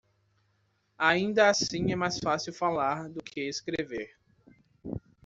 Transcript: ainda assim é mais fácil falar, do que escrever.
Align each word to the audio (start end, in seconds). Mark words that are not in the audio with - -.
ainda 0.97 1.47
assim 1.51 1.91
é 1.91 1.95
mais 1.95 2.17
fácil 2.17 2.51
falar, 2.51 3.07
do 3.07 3.21
que 3.21 3.41
escrever. 3.47 4.15